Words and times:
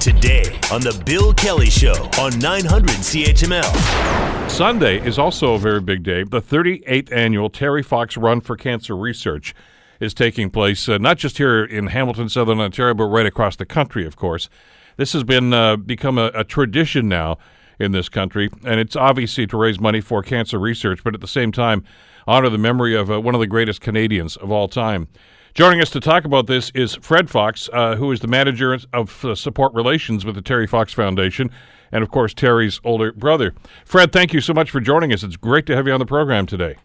Today 0.00 0.58
on 0.72 0.80
The 0.80 1.02
Bill 1.04 1.32
Kelly 1.34 1.70
Show 1.70 1.94
on 2.20 2.38
900 2.38 2.90
CHML. 2.90 4.50
Sunday 4.50 5.04
is 5.04 5.18
also 5.18 5.54
a 5.54 5.58
very 5.58 5.80
big 5.80 6.02
day. 6.02 6.22
The 6.22 6.40
38th 6.40 7.10
annual 7.12 7.50
Terry 7.50 7.82
Fox 7.82 8.16
Run 8.16 8.40
for 8.40 8.56
Cancer 8.56 8.96
Research 8.96 9.54
is 9.98 10.14
taking 10.14 10.50
place 10.50 10.88
uh, 10.88 10.98
not 10.98 11.18
just 11.18 11.38
here 11.38 11.64
in 11.64 11.88
Hamilton, 11.88 12.28
Southern 12.28 12.60
Ontario, 12.60 12.94
but 12.94 13.04
right 13.04 13.26
across 13.26 13.56
the 13.56 13.66
country, 13.66 14.06
of 14.06 14.16
course. 14.16 14.48
This 14.96 15.12
has 15.12 15.24
been 15.24 15.52
uh, 15.52 15.76
become 15.76 16.18
a, 16.18 16.30
a 16.34 16.44
tradition 16.44 17.08
now 17.08 17.38
in 17.78 17.92
this 17.92 18.08
country, 18.08 18.50
and 18.64 18.80
it's 18.80 18.96
obviously 18.96 19.46
to 19.48 19.56
raise 19.56 19.80
money 19.80 20.00
for 20.00 20.22
cancer 20.22 20.58
research, 20.58 21.02
but 21.04 21.14
at 21.14 21.20
the 21.20 21.28
same 21.28 21.52
time, 21.52 21.84
honor 22.26 22.48
the 22.48 22.58
memory 22.58 22.94
of 22.94 23.10
uh, 23.10 23.20
one 23.20 23.34
of 23.34 23.40
the 23.40 23.46
greatest 23.46 23.80
Canadians 23.80 24.36
of 24.36 24.50
all 24.50 24.68
time. 24.68 25.08
Joining 25.56 25.80
us 25.80 25.88
to 25.92 26.00
talk 26.00 26.26
about 26.26 26.46
this 26.46 26.68
is 26.74 26.96
Fred 26.96 27.30
Fox, 27.30 27.70
uh, 27.72 27.96
who 27.96 28.12
is 28.12 28.20
the 28.20 28.28
manager 28.28 28.78
of 28.92 29.24
uh, 29.24 29.34
support 29.34 29.72
relations 29.72 30.22
with 30.22 30.34
the 30.34 30.42
Terry 30.42 30.66
Fox 30.66 30.92
Foundation, 30.92 31.50
and 31.90 32.02
of 32.02 32.10
course, 32.10 32.34
Terry's 32.34 32.78
older 32.84 33.10
brother. 33.10 33.54
Fred, 33.86 34.12
thank 34.12 34.34
you 34.34 34.42
so 34.42 34.52
much 34.52 34.70
for 34.70 34.80
joining 34.80 35.14
us. 35.14 35.22
It's 35.22 35.38
great 35.38 35.64
to 35.64 35.74
have 35.74 35.86
you 35.86 35.94
on 35.94 35.98
the 35.98 36.04
program 36.04 36.44
today. 36.44 36.76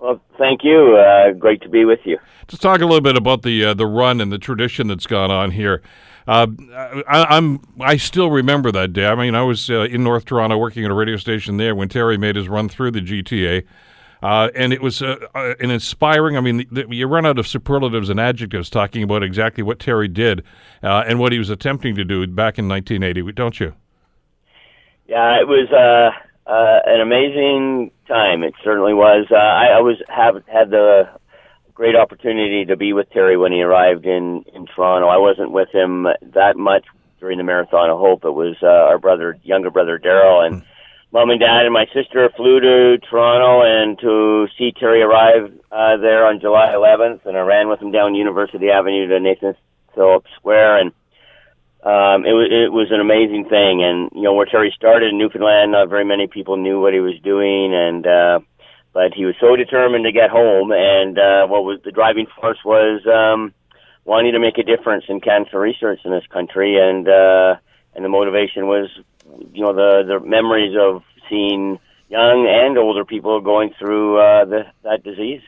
Well, 0.00 0.20
thank 0.36 0.62
you. 0.64 0.98
Uh, 0.98 1.32
great 1.32 1.62
to 1.62 1.70
be 1.70 1.86
with 1.86 2.00
you. 2.04 2.18
Just 2.46 2.60
talk 2.60 2.82
a 2.82 2.84
little 2.84 3.00
bit 3.00 3.16
about 3.16 3.40
the 3.40 3.64
uh, 3.64 3.72
the 3.72 3.86
run 3.86 4.20
and 4.20 4.30
the 4.30 4.38
tradition 4.38 4.86
that's 4.88 5.06
gone 5.06 5.30
on 5.30 5.52
here. 5.52 5.80
Uh, 6.28 6.48
I, 7.08 7.38
am 7.38 7.62
I 7.80 7.96
still 7.96 8.30
remember 8.30 8.70
that 8.70 8.92
day. 8.92 9.06
I 9.06 9.14
mean, 9.14 9.34
I 9.34 9.44
was 9.44 9.70
uh, 9.70 9.84
in 9.84 10.04
North 10.04 10.26
Toronto 10.26 10.58
working 10.58 10.84
at 10.84 10.90
a 10.90 10.94
radio 10.94 11.16
station 11.16 11.56
there 11.56 11.74
when 11.74 11.88
Terry 11.88 12.18
made 12.18 12.36
his 12.36 12.50
run 12.50 12.68
through 12.68 12.90
the 12.90 13.00
GTA. 13.00 13.64
Uh, 14.22 14.50
and 14.54 14.72
it 14.72 14.82
was 14.82 15.00
uh, 15.00 15.16
uh, 15.34 15.54
an 15.60 15.70
inspiring. 15.70 16.36
I 16.36 16.40
mean, 16.40 16.58
the, 16.58 16.66
the, 16.70 16.94
you 16.94 17.06
run 17.06 17.24
out 17.24 17.38
of 17.38 17.46
superlatives 17.48 18.10
and 18.10 18.20
adjectives 18.20 18.68
talking 18.68 19.02
about 19.02 19.22
exactly 19.22 19.62
what 19.62 19.78
Terry 19.78 20.08
did 20.08 20.42
uh, 20.82 21.04
and 21.06 21.18
what 21.18 21.32
he 21.32 21.38
was 21.38 21.48
attempting 21.48 21.94
to 21.96 22.04
do 22.04 22.26
back 22.26 22.58
in 22.58 22.68
1980, 22.68 23.32
don't 23.32 23.58
you? 23.58 23.74
Yeah, 25.06 25.40
it 25.40 25.48
was 25.48 25.68
uh, 25.72 26.50
uh, 26.50 26.80
an 26.86 27.00
amazing 27.00 27.90
time. 28.06 28.42
It 28.42 28.54
certainly 28.62 28.94
was. 28.94 29.26
I, 29.30 29.76
I 29.76 29.80
was 29.80 29.96
have 30.08 30.42
had 30.46 30.70
the 30.70 31.08
great 31.74 31.96
opportunity 31.96 32.66
to 32.66 32.76
be 32.76 32.92
with 32.92 33.10
Terry 33.10 33.36
when 33.38 33.52
he 33.52 33.62
arrived 33.62 34.04
in 34.04 34.44
in 34.54 34.66
Toronto. 34.66 35.08
I 35.08 35.16
wasn't 35.16 35.50
with 35.50 35.70
him 35.72 36.06
that 36.34 36.56
much 36.56 36.84
during 37.18 37.38
the 37.38 37.44
Marathon 37.44 37.90
of 37.90 37.98
Hope. 37.98 38.24
It 38.24 38.30
was 38.32 38.56
our 38.62 38.98
brother, 38.98 39.38
younger 39.42 39.70
brother 39.70 39.96
Darrell, 39.96 40.42
and. 40.42 40.62
Mm 40.62 40.66
mom 41.12 41.30
and 41.30 41.40
dad 41.40 41.64
and 41.64 41.72
my 41.72 41.86
sister 41.92 42.30
flew 42.36 42.60
to 42.60 42.98
Toronto 42.98 43.62
and 43.62 43.98
to 43.98 44.46
see 44.56 44.72
Terry 44.72 45.02
arrive 45.02 45.52
uh, 45.72 45.96
there 45.96 46.26
on 46.26 46.40
July 46.40 46.72
11th, 46.72 47.26
and 47.26 47.36
I 47.36 47.40
ran 47.40 47.68
with 47.68 47.80
him 47.80 47.90
down 47.90 48.14
University 48.14 48.70
Avenue 48.70 49.08
to 49.08 49.20
Nathan 49.20 49.54
Phillips 49.94 50.30
Square, 50.36 50.78
and 50.78 50.90
um, 51.82 52.26
it 52.26 52.32
was 52.32 52.48
it 52.50 52.72
was 52.72 52.88
an 52.90 53.00
amazing 53.00 53.48
thing. 53.48 53.82
And 53.82 54.10
you 54.14 54.22
know 54.22 54.34
where 54.34 54.46
Terry 54.46 54.72
started 54.76 55.10
in 55.10 55.18
Newfoundland, 55.18 55.72
not 55.72 55.88
very 55.88 56.04
many 56.04 56.26
people 56.26 56.56
knew 56.56 56.80
what 56.80 56.94
he 56.94 57.00
was 57.00 57.18
doing, 57.24 57.74
and 57.74 58.06
uh, 58.06 58.40
but 58.92 59.14
he 59.14 59.24
was 59.24 59.34
so 59.40 59.56
determined 59.56 60.04
to 60.04 60.12
get 60.12 60.30
home. 60.30 60.72
And 60.72 61.18
uh, 61.18 61.46
what 61.46 61.64
was 61.64 61.80
the 61.84 61.92
driving 61.92 62.26
force 62.40 62.58
was 62.64 63.02
um, 63.06 63.52
wanting 64.04 64.32
to 64.32 64.38
make 64.38 64.58
a 64.58 64.62
difference 64.62 65.04
in 65.08 65.20
cancer 65.20 65.58
research 65.58 66.00
in 66.04 66.12
this 66.12 66.26
country, 66.30 66.76
and 66.78 67.08
uh, 67.08 67.56
and 67.94 68.04
the 68.04 68.08
motivation 68.08 68.66
was 68.66 68.88
you 69.52 69.62
know 69.62 69.72
the 69.72 70.02
the 70.06 70.20
memories 70.26 70.76
of 70.78 71.02
seeing 71.28 71.78
young 72.10 72.46
and 72.48 72.76
older 72.76 73.04
people 73.04 73.40
going 73.40 73.72
through 73.78 74.18
uh, 74.18 74.44
the, 74.44 74.66
that 74.82 75.02
disease. 75.04 75.42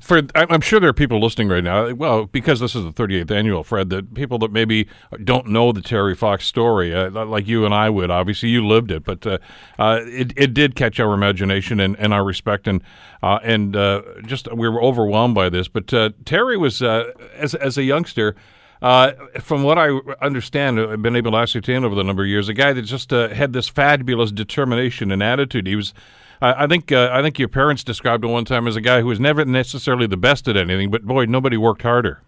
For 0.00 0.22
I'm 0.36 0.60
sure 0.60 0.78
there 0.78 0.90
are 0.90 0.94
people 0.94 1.20
listening 1.20 1.48
right 1.48 1.62
now. 1.62 1.92
Well, 1.92 2.26
because 2.26 2.60
this 2.60 2.76
is 2.76 2.84
the 2.84 2.92
38th 2.92 3.32
annual, 3.32 3.64
Fred, 3.64 3.90
that 3.90 4.14
people 4.14 4.38
that 4.38 4.52
maybe 4.52 4.86
don't 5.24 5.48
know 5.48 5.72
the 5.72 5.82
Terry 5.82 6.14
Fox 6.14 6.46
story, 6.46 6.94
uh, 6.94 7.10
like 7.24 7.48
you 7.48 7.64
and 7.64 7.74
I 7.74 7.90
would. 7.90 8.08
Obviously, 8.08 8.48
you 8.48 8.64
lived 8.64 8.92
it, 8.92 9.02
but 9.02 9.26
uh, 9.26 9.38
uh, 9.76 10.00
it 10.04 10.32
it 10.36 10.54
did 10.54 10.76
catch 10.76 11.00
our 11.00 11.12
imagination 11.12 11.80
and, 11.80 11.98
and 11.98 12.14
our 12.14 12.22
respect, 12.22 12.68
and 12.68 12.80
uh, 13.24 13.40
and 13.42 13.74
uh, 13.74 14.02
just 14.24 14.52
we 14.54 14.68
were 14.68 14.80
overwhelmed 14.80 15.34
by 15.34 15.48
this. 15.48 15.66
But 15.66 15.88
Terry 16.24 16.56
was 16.56 16.80
as 16.80 17.56
as 17.56 17.76
a 17.76 17.82
youngster 17.82 18.36
uh, 18.82 19.12
from 19.40 19.62
what 19.62 19.78
I 19.78 19.98
understand, 20.20 20.80
I've 20.80 21.02
been 21.02 21.16
able 21.16 21.32
to 21.32 21.38
ascertain 21.38 21.84
over 21.84 21.94
the 21.94 22.04
number 22.04 22.22
of 22.22 22.28
years, 22.28 22.48
a 22.48 22.54
guy 22.54 22.72
that 22.72 22.82
just 22.82 23.12
uh, 23.12 23.28
had 23.28 23.52
this 23.52 23.68
fabulous 23.68 24.30
determination 24.30 25.10
and 25.10 25.22
attitude. 25.22 25.66
He 25.66 25.76
was, 25.76 25.94
I 26.40 26.66
think, 26.66 26.92
uh, 26.92 27.10
I 27.12 27.22
think 27.22 27.38
your 27.38 27.48
parents 27.48 27.82
described 27.82 28.24
him 28.24 28.32
one 28.32 28.44
time 28.44 28.66
as 28.66 28.76
a 28.76 28.80
guy 28.80 29.00
who 29.00 29.06
was 29.06 29.20
never 29.20 29.44
necessarily 29.44 30.06
the 30.06 30.16
best 30.16 30.48
at 30.48 30.56
anything, 30.56 30.90
but 30.90 31.04
boy, 31.04 31.24
nobody 31.24 31.56
worked 31.56 31.82
harder. 31.82 32.20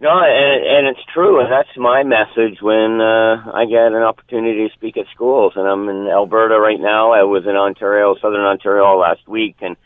No, 0.00 0.08
and, 0.08 0.64
and 0.64 0.86
it's 0.86 1.04
true, 1.12 1.40
and 1.40 1.52
that's 1.52 1.76
my 1.76 2.02
message 2.04 2.62
when 2.62 3.02
uh, 3.02 3.52
I 3.52 3.66
get 3.66 3.92
an 3.92 4.02
opportunity 4.02 4.66
to 4.66 4.72
speak 4.72 4.96
at 4.96 5.04
schools. 5.14 5.52
And 5.56 5.68
I'm 5.68 5.86
in 5.90 6.08
Alberta 6.08 6.58
right 6.58 6.80
now. 6.80 7.12
I 7.12 7.24
was 7.24 7.44
in 7.44 7.54
Ontario, 7.54 8.14
Southern 8.14 8.40
Ontario 8.40 8.96
last 8.96 9.28
week, 9.28 9.56
and 9.60 9.76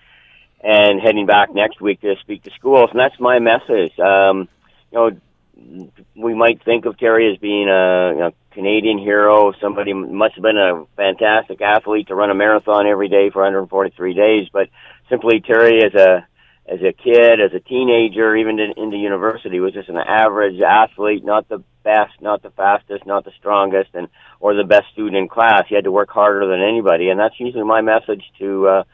and 0.63 1.01
heading 1.01 1.27
back 1.27 1.53
next 1.53 1.81
week 1.81 2.01
to 2.01 2.15
speak 2.21 2.45
to 2.45 2.51
schools. 2.53 2.91
And 2.93 3.01
that's 3.01 3.19
my 3.19 3.41
message. 3.41 3.99
Um, 3.99 4.49
you 4.95 5.01
know, 5.01 5.91
we 6.17 6.35
might 6.35 6.65
think 6.65 6.85
of 6.85 6.99
Terry 6.99 7.33
as 7.33 7.39
being 7.39 7.69
a, 7.69 8.29
a 8.29 8.33
Canadian 8.53 8.99
hero. 8.99 9.53
Somebody 9.61 9.93
must 9.93 10.35
have 10.35 10.43
been 10.43 10.59
a 10.59 10.85
fantastic 10.97 11.61
athlete 11.61 12.09
to 12.09 12.15
run 12.15 12.31
a 12.31 12.35
marathon 12.35 12.87
every 12.87 13.09
day 13.09 13.31
for 13.31 13.43
143 13.43 14.15
days. 14.15 14.49
But 14.53 14.69
simply 15.09 15.41
Terry, 15.41 15.83
as 15.85 15.95
a 15.95 16.27
as 16.67 16.81
a 16.81 16.93
kid, 16.93 17.41
as 17.41 17.53
a 17.55 17.61
teenager, 17.61 18.35
even 18.37 18.59
in, 18.59 18.73
into 18.79 18.97
university, 18.97 19.61
was 19.61 19.75
just 19.75 19.91
an 19.91 19.99
average 19.99 20.61
athlete, 20.63 21.23
not 21.23 21.47
the 21.49 21.63
best, 21.83 22.15
not 22.23 22.43
the 22.43 22.51
fastest, 22.51 23.05
not 23.05 23.25
the 23.25 23.33
strongest, 23.39 23.91
and 23.93 24.09
or 24.41 24.55
the 24.55 24.65
best 24.65 24.85
student 24.93 25.17
in 25.17 25.29
class. 25.29 25.65
He 25.69 25.75
had 25.75 25.85
to 25.85 25.93
work 25.93 26.11
harder 26.11 26.47
than 26.47 26.63
anybody, 26.63 27.11
and 27.11 27.21
that's 27.21 27.39
usually 27.39 27.65
my 27.65 27.83
message 27.83 28.25
to 28.39 28.69
uh, 28.69 28.85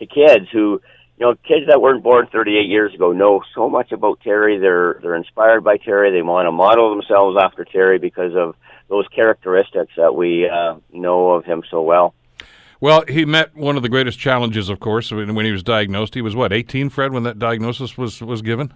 to 0.00 0.06
kids 0.06 0.46
who 0.52 0.80
you 1.20 1.26
know, 1.26 1.34
kids 1.46 1.66
that 1.68 1.82
weren't 1.82 2.02
born 2.02 2.26
38 2.32 2.66
years 2.66 2.94
ago 2.94 3.12
know 3.12 3.42
so 3.54 3.68
much 3.68 3.92
about 3.92 4.20
Terry. 4.22 4.58
They're 4.58 4.98
they're 5.02 5.16
inspired 5.16 5.62
by 5.62 5.76
Terry. 5.76 6.10
They 6.10 6.22
want 6.22 6.46
to 6.46 6.52
model 6.52 6.96
themselves 6.96 7.36
after 7.38 7.66
Terry 7.66 7.98
because 7.98 8.34
of 8.34 8.56
those 8.88 9.06
characteristics 9.14 9.92
that 9.98 10.14
we 10.14 10.48
uh, 10.48 10.76
know 10.94 11.32
of 11.32 11.44
him 11.44 11.62
so 11.70 11.82
well. 11.82 12.14
Well, 12.80 13.04
he 13.06 13.26
met 13.26 13.54
one 13.54 13.76
of 13.76 13.82
the 13.82 13.90
greatest 13.90 14.18
challenges, 14.18 14.70
of 14.70 14.80
course, 14.80 15.10
when 15.12 15.44
he 15.44 15.52
was 15.52 15.62
diagnosed. 15.62 16.14
He 16.14 16.22
was 16.22 16.34
what, 16.34 16.54
18, 16.54 16.88
Fred, 16.88 17.12
when 17.12 17.24
that 17.24 17.38
diagnosis 17.38 17.98
was 17.98 18.22
was 18.22 18.40
given? 18.40 18.72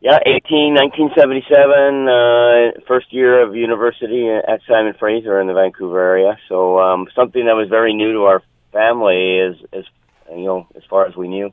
Yeah, 0.00 0.18
18, 0.24 0.74
1977, 0.74 2.08
uh, 2.08 2.86
first 2.86 3.12
year 3.12 3.42
of 3.42 3.56
university 3.56 4.28
at 4.30 4.60
Simon 4.68 4.94
Fraser 4.96 5.40
in 5.40 5.48
the 5.48 5.54
Vancouver 5.54 5.98
area. 5.98 6.38
So 6.48 6.78
um, 6.78 7.08
something 7.16 7.46
that 7.46 7.56
was 7.56 7.68
very 7.68 7.94
new 7.94 8.12
to 8.12 8.24
our 8.26 8.42
family, 8.70 9.38
is, 9.38 9.56
is 9.72 9.86
you 10.30 10.44
know, 10.44 10.68
as 10.76 10.82
far 10.88 11.06
as 11.06 11.16
we 11.16 11.26
knew. 11.26 11.52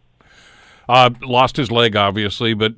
Uh, 0.91 1.09
lost 1.21 1.55
his 1.55 1.71
leg, 1.71 1.95
obviously, 1.95 2.53
but 2.53 2.73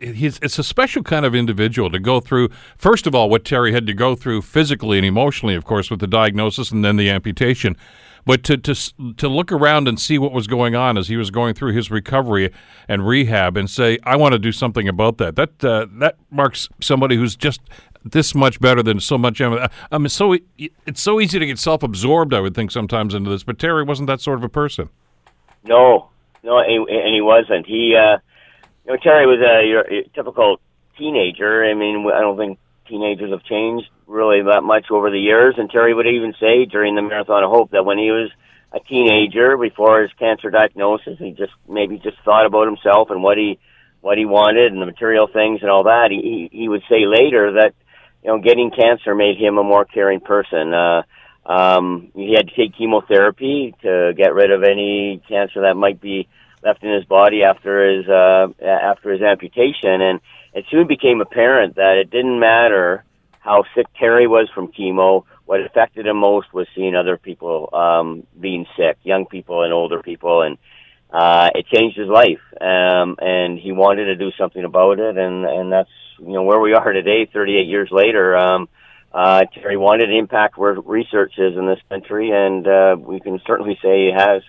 he's, 0.00 0.38
it's 0.40 0.56
a 0.56 0.62
special 0.62 1.02
kind 1.02 1.26
of 1.26 1.34
individual 1.34 1.90
to 1.90 1.98
go 1.98 2.20
through, 2.20 2.48
first 2.78 3.08
of 3.08 3.14
all, 3.14 3.28
what 3.28 3.44
Terry 3.44 3.72
had 3.72 3.88
to 3.88 3.92
go 3.92 4.14
through 4.14 4.42
physically 4.42 4.98
and 4.98 5.04
emotionally, 5.04 5.56
of 5.56 5.64
course, 5.64 5.90
with 5.90 5.98
the 5.98 6.06
diagnosis 6.06 6.70
and 6.70 6.84
then 6.84 6.94
the 6.96 7.10
amputation. 7.10 7.76
But 8.24 8.44
to, 8.44 8.56
to, 8.56 8.74
to 9.16 9.28
look 9.28 9.50
around 9.50 9.88
and 9.88 9.98
see 9.98 10.16
what 10.16 10.30
was 10.30 10.46
going 10.46 10.76
on 10.76 10.96
as 10.96 11.08
he 11.08 11.16
was 11.16 11.32
going 11.32 11.54
through 11.54 11.72
his 11.72 11.90
recovery 11.90 12.52
and 12.86 13.04
rehab 13.04 13.56
and 13.56 13.68
say, 13.68 13.98
I 14.04 14.14
want 14.14 14.32
to 14.34 14.38
do 14.38 14.52
something 14.52 14.86
about 14.86 15.18
that, 15.18 15.34
that, 15.34 15.64
uh, 15.64 15.86
that 15.94 16.18
marks 16.30 16.68
somebody 16.80 17.16
who's 17.16 17.34
just 17.34 17.62
this 18.04 18.32
much 18.32 18.60
better 18.60 18.80
than 18.80 19.00
so 19.00 19.18
much. 19.18 19.40
I 19.40 19.68
mean, 19.98 20.08
so 20.08 20.36
it's 20.56 21.02
so 21.02 21.20
easy 21.20 21.40
to 21.40 21.46
get 21.46 21.58
self 21.58 21.82
absorbed. 21.82 22.32
I 22.32 22.38
would 22.38 22.54
think 22.54 22.70
sometimes 22.70 23.12
into 23.12 23.28
this, 23.28 23.42
but 23.42 23.58
Terry 23.58 23.82
wasn't 23.82 24.06
that 24.06 24.20
sort 24.20 24.38
of 24.38 24.44
a 24.44 24.48
person. 24.48 24.88
No, 25.64 26.10
no, 26.42 26.58
and 26.58 27.14
he 27.14 27.20
wasn't. 27.20 27.66
He, 27.66 27.94
uh, 27.96 28.18
you 28.86 28.92
know, 28.92 28.98
Terry 29.02 29.26
was 29.26 29.40
a, 29.40 29.94
a 29.94 30.08
typical 30.14 30.60
teenager. 30.98 31.64
I 31.64 31.74
mean, 31.74 32.06
I 32.12 32.20
don't 32.20 32.36
think 32.36 32.58
teenagers 32.88 33.30
have 33.30 33.44
changed 33.44 33.88
really 34.06 34.42
that 34.42 34.62
much 34.62 34.90
over 34.90 35.10
the 35.10 35.18
years. 35.18 35.54
And 35.56 35.70
Terry 35.70 35.94
would 35.94 36.06
even 36.06 36.34
say 36.40 36.64
during 36.66 36.94
the 36.94 37.02
Marathon 37.02 37.44
of 37.44 37.50
Hope 37.50 37.70
that 37.70 37.84
when 37.84 37.98
he 37.98 38.10
was 38.10 38.30
a 38.72 38.80
teenager 38.80 39.56
before 39.56 40.02
his 40.02 40.12
cancer 40.18 40.50
diagnosis, 40.50 41.18
he 41.18 41.30
just 41.32 41.52
maybe 41.68 41.98
just 41.98 42.18
thought 42.24 42.46
about 42.46 42.66
himself 42.66 43.10
and 43.10 43.22
what 43.22 43.38
he 43.38 43.58
what 44.00 44.16
he 44.16 44.24
wanted 44.24 44.72
and 44.72 44.80
the 44.80 44.86
material 44.86 45.28
things 45.32 45.60
and 45.62 45.70
all 45.70 45.84
that. 45.84 46.08
He 46.10 46.48
he 46.52 46.68
would 46.68 46.82
say 46.88 47.06
later 47.06 47.52
that 47.52 47.74
you 48.22 48.30
know 48.30 48.38
getting 48.38 48.70
cancer 48.70 49.14
made 49.14 49.38
him 49.38 49.58
a 49.58 49.64
more 49.64 49.84
caring 49.84 50.20
person. 50.20 50.74
Uh, 50.74 51.02
um, 51.46 52.10
he 52.14 52.34
had 52.36 52.48
to 52.48 52.54
take 52.54 52.76
chemotherapy 52.76 53.74
to 53.82 54.12
get 54.16 54.34
rid 54.34 54.52
of 54.52 54.62
any 54.62 55.22
cancer 55.28 55.62
that 55.62 55.74
might 55.74 56.00
be 56.00 56.28
left 56.62 56.82
in 56.82 56.92
his 56.92 57.04
body 57.04 57.42
after 57.42 57.96
his 57.96 58.08
uh, 58.08 58.48
after 58.62 59.12
his 59.12 59.22
amputation, 59.22 60.00
and 60.00 60.20
it 60.54 60.64
soon 60.70 60.86
became 60.86 61.20
apparent 61.20 61.76
that 61.76 61.96
it 61.96 62.10
didn't 62.10 62.38
matter 62.38 63.04
how 63.40 63.64
sick 63.74 63.86
Terry 63.98 64.26
was 64.26 64.48
from 64.54 64.68
chemo. 64.68 65.24
What 65.46 65.60
affected 65.60 66.06
him 66.06 66.18
most 66.18 66.52
was 66.52 66.66
seeing 66.74 66.94
other 66.94 67.16
people 67.16 67.70
um, 67.72 68.26
being 68.38 68.66
sick, 68.76 68.98
young 69.02 69.26
people 69.26 69.62
and 69.62 69.72
older 69.72 70.02
people, 70.02 70.42
and 70.42 70.58
uh, 71.10 71.50
it 71.54 71.66
changed 71.66 71.96
his 71.96 72.08
life. 72.08 72.40
Um, 72.60 73.16
and 73.18 73.58
he 73.58 73.72
wanted 73.72 74.06
to 74.06 74.16
do 74.16 74.30
something 74.38 74.64
about 74.64 75.00
it, 75.00 75.16
and 75.16 75.44
and 75.44 75.72
that's 75.72 75.90
you 76.18 76.32
know 76.32 76.42
where 76.42 76.60
we 76.60 76.74
are 76.74 76.92
today, 76.92 77.28
38 77.32 77.66
years 77.66 77.88
later. 77.90 78.36
Um, 78.36 78.68
uh, 79.12 79.42
Terry 79.54 79.76
wanted 79.76 80.06
to 80.06 80.16
impact 80.16 80.56
where 80.56 80.74
research 80.74 81.32
is 81.36 81.56
in 81.56 81.66
this 81.66 81.80
country, 81.88 82.30
and 82.30 82.66
uh, 82.66 82.96
we 82.98 83.18
can 83.20 83.40
certainly 83.46 83.78
say 83.82 84.06
he 84.06 84.12
has. 84.14 84.42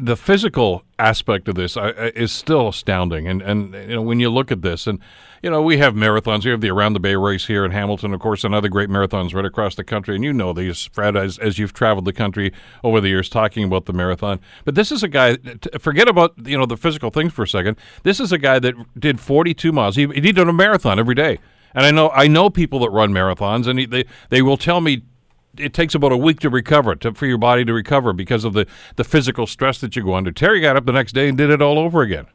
The 0.00 0.16
physical 0.16 0.84
aspect 0.98 1.48
of 1.48 1.54
this 1.54 1.76
is 2.14 2.30
still 2.30 2.68
astounding, 2.68 3.26
and 3.26 3.40
and 3.40 3.72
you 3.74 3.96
know 3.96 4.02
when 4.02 4.20
you 4.20 4.28
look 4.28 4.52
at 4.52 4.62
this, 4.62 4.86
and 4.86 4.98
you 5.42 5.50
know 5.50 5.62
we 5.62 5.78
have 5.78 5.94
marathons. 5.94 6.44
We 6.44 6.50
have 6.50 6.60
the 6.60 6.68
Around 6.70 6.92
the 6.92 7.00
Bay 7.00 7.16
race 7.16 7.46
here 7.46 7.64
in 7.64 7.70
Hamilton, 7.70 8.12
of 8.12 8.20
course, 8.20 8.44
and 8.44 8.54
other 8.54 8.68
great 8.68 8.90
marathons 8.90 9.34
right 9.34 9.44
across 9.44 9.74
the 9.74 9.84
country. 9.84 10.14
And 10.14 10.22
you 10.22 10.32
know 10.32 10.52
these, 10.52 10.84
Fred, 10.92 11.16
as 11.16 11.38
as 11.38 11.58
you've 11.58 11.72
traveled 11.72 12.04
the 12.04 12.12
country 12.12 12.52
over 12.84 13.00
the 13.00 13.08
years, 13.08 13.28
talking 13.28 13.64
about 13.64 13.86
the 13.86 13.92
marathon. 13.92 14.40
But 14.64 14.74
this 14.74 14.92
is 14.92 15.02
a 15.02 15.08
guy. 15.08 15.38
Forget 15.80 16.06
about 16.06 16.34
you 16.44 16.58
know 16.58 16.66
the 16.66 16.76
physical 16.76 17.10
things 17.10 17.32
for 17.32 17.44
a 17.44 17.48
second. 17.48 17.78
This 18.02 18.20
is 18.20 18.30
a 18.30 18.38
guy 18.38 18.58
that 18.58 18.74
did 18.98 19.20
42 19.20 19.72
miles. 19.72 19.96
He, 19.96 20.06
he 20.08 20.32
did 20.32 20.38
a 20.38 20.52
marathon 20.52 20.98
every 20.98 21.14
day. 21.14 21.38
And 21.74 21.86
I 21.86 21.90
know 21.90 22.10
I 22.10 22.28
know 22.28 22.50
people 22.50 22.80
that 22.80 22.90
run 22.90 23.12
marathons, 23.12 23.66
and 23.66 23.90
they 23.90 24.04
they 24.28 24.42
will 24.42 24.56
tell 24.56 24.80
me 24.80 25.02
it 25.60 25.74
takes 25.74 25.94
about 25.94 26.12
a 26.12 26.16
week 26.16 26.40
to 26.40 26.50
recover 26.50 26.94
to, 26.96 27.12
for 27.14 27.26
your 27.26 27.38
body 27.38 27.64
to 27.64 27.72
recover 27.72 28.12
because 28.12 28.44
of 28.44 28.52
the 28.52 28.66
the 28.96 29.04
physical 29.04 29.46
stress 29.46 29.80
that 29.80 29.96
you 29.96 30.04
go 30.04 30.14
under. 30.14 30.32
Terry 30.32 30.60
got 30.60 30.76
up 30.76 30.86
the 30.86 30.92
next 30.92 31.12
day 31.12 31.28
and 31.28 31.36
did 31.36 31.50
it 31.50 31.62
all 31.62 31.78
over 31.78 32.02
again. 32.02 32.26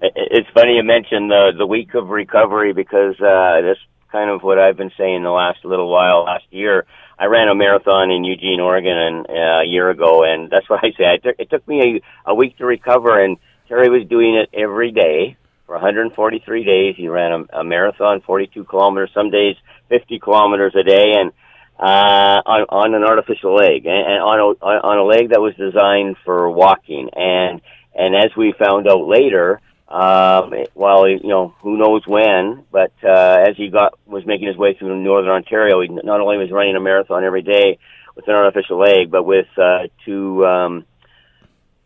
It's 0.00 0.48
funny 0.54 0.76
you 0.76 0.82
mentioned 0.82 1.30
the 1.30 1.52
the 1.56 1.66
week 1.66 1.94
of 1.94 2.08
recovery 2.08 2.72
because 2.72 3.14
uh, 3.20 3.60
that's 3.62 3.80
kind 4.12 4.30
of 4.30 4.42
what 4.42 4.58
I've 4.58 4.76
been 4.76 4.92
saying 4.96 5.22
the 5.22 5.30
last 5.30 5.64
little 5.64 5.90
while. 5.90 6.24
Last 6.24 6.44
year, 6.50 6.86
I 7.18 7.26
ran 7.26 7.48
a 7.48 7.54
marathon 7.54 8.10
in 8.10 8.22
Eugene, 8.24 8.60
Oregon, 8.60 8.96
and 8.96 9.26
uh, 9.28 9.62
a 9.62 9.66
year 9.66 9.90
ago, 9.90 10.24
and 10.24 10.50
that's 10.50 10.68
what 10.70 10.80
I 10.84 10.90
say. 10.96 11.14
It 11.14 11.22
took, 11.22 11.36
it 11.38 11.50
took 11.50 11.66
me 11.66 12.00
a, 12.26 12.30
a 12.30 12.34
week 12.34 12.56
to 12.58 12.66
recover, 12.66 13.22
and 13.22 13.38
Terry 13.68 13.88
was 13.88 14.08
doing 14.08 14.36
it 14.36 14.50
every 14.52 14.92
day 14.92 15.36
for 15.66 15.74
143 15.74 16.64
days. 16.64 16.94
He 16.96 17.08
ran 17.08 17.46
a, 17.52 17.60
a 17.60 17.64
marathon, 17.64 18.20
42 18.20 18.64
kilometers, 18.64 19.10
some 19.14 19.30
days 19.30 19.56
50 19.88 20.18
kilometers 20.18 20.74
a 20.74 20.82
day, 20.82 21.14
and 21.16 21.32
uh, 21.78 22.40
on, 22.46 22.66
on 22.68 22.94
an 22.94 23.04
artificial 23.04 23.54
leg, 23.54 23.86
and, 23.86 24.06
and 24.06 24.22
on 24.22 24.38
a 24.38 24.64
on 24.64 24.98
a 24.98 25.04
leg 25.04 25.30
that 25.30 25.40
was 25.40 25.54
designed 25.56 26.16
for 26.24 26.50
walking. 26.50 27.10
And 27.14 27.60
and 27.94 28.14
as 28.14 28.30
we 28.36 28.54
found 28.58 28.88
out 28.88 29.06
later, 29.06 29.60
um, 29.88 30.52
well, 30.74 31.08
you 31.08 31.28
know, 31.28 31.54
who 31.60 31.76
knows 31.76 32.06
when, 32.06 32.64
but 32.70 32.92
uh, 33.02 33.44
as 33.48 33.56
he 33.56 33.68
got 33.70 33.98
was 34.06 34.24
making 34.26 34.48
his 34.48 34.56
way 34.56 34.74
through 34.74 35.02
northern 35.02 35.30
Ontario, 35.30 35.80
he 35.80 35.88
not 35.88 36.20
only 36.20 36.38
was 36.38 36.50
running 36.50 36.76
a 36.76 36.80
marathon 36.80 37.24
every 37.24 37.42
day 37.42 37.78
with 38.14 38.26
an 38.28 38.34
artificial 38.34 38.78
leg, 38.78 39.10
but 39.10 39.24
with 39.24 39.46
uh, 39.58 39.88
two. 40.04 40.44
Um, 40.44 40.84